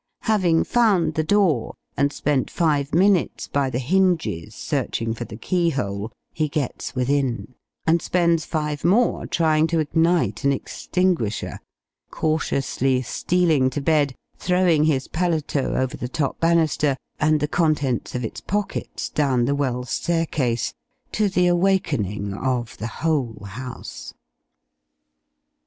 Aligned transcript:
Having 0.21 0.63
found 0.63 1.13
the 1.13 1.23
door, 1.23 1.75
and 1.95 2.11
spent 2.11 2.49
five 2.49 2.91
minutes 2.91 3.47
by 3.47 3.69
the 3.69 3.77
hinges 3.77 4.55
searching 4.55 5.13
for 5.13 5.25
the 5.25 5.37
key 5.37 5.69
hole, 5.69 6.11
he 6.33 6.49
gets 6.49 6.95
within; 6.95 7.53
and 7.85 8.01
spends 8.01 8.43
five 8.43 8.83
more 8.83 9.27
trying 9.27 9.67
to 9.67 9.77
ignite 9.77 10.43
an 10.43 10.51
extinguisher; 10.53 11.59
cautiously 12.09 13.03
stealing 13.03 13.69
to 13.69 13.79
bed, 13.79 14.15
throwing 14.39 14.85
his 14.85 15.07
paletôt 15.07 15.77
over 15.77 15.95
the 15.95 16.09
top 16.09 16.39
banister, 16.39 16.97
and 17.19 17.39
the 17.39 17.47
contents 17.47 18.15
of 18.15 18.25
its 18.25 18.41
pockets 18.41 19.07
down 19.07 19.45
the 19.45 19.53
well 19.53 19.83
staircase, 19.83 20.73
to 21.11 21.29
the 21.29 21.45
awakening 21.45 22.33
of 22.33 22.75
the 22.77 22.87
whole 23.05 23.45
house. 23.45 24.15